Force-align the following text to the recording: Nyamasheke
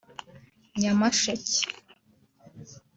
Nyamasheke 0.79 1.59